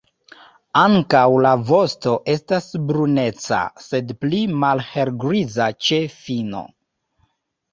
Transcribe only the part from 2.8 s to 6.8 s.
bruneca, sed pli malhelgriza ĉe fino.